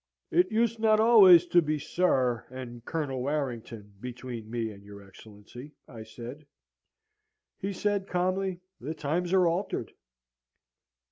"'It 0.31 0.51
used 0.51 0.79
not 0.79 0.99
always 0.99 1.45
to 1.45 1.61
be 1.61 1.77
Sir 1.77 2.43
and 2.49 2.83
Colonel 2.85 3.21
Warrington, 3.21 3.93
between 3.99 4.49
me 4.49 4.71
and 4.71 4.83
your 4.83 5.07
Excellency,' 5.07 5.75
I 5.87 6.01
said. 6.01 6.47
"He 7.59 7.71
said, 7.71 8.07
calmly, 8.07 8.61
'The 8.79 8.95
times 8.95 9.31
are 9.31 9.45
altered.' 9.45 9.93